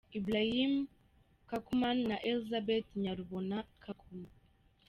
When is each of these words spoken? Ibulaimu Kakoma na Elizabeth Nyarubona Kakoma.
Ibulaimu 0.17 0.81
Kakoma 1.49 1.89
na 2.07 2.15
Elizabeth 2.29 2.87
Nyarubona 3.03 3.57
Kakoma. 3.83 4.29